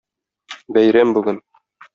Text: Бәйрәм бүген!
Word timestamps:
Бәйрәм 0.77 1.15
бүген! 1.19 1.41